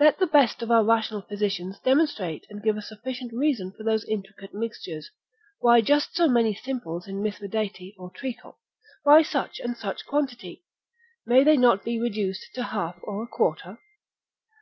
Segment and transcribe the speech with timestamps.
[0.00, 4.02] Let the best of our rational physicians demonstrate and give a sufficient reason for those
[4.08, 5.10] intricate mixtures,
[5.58, 8.60] why just so many simples in mithridate or treacle,
[9.02, 10.64] why such and such quantity;
[11.26, 13.78] may they not be reduced to half or a quarter?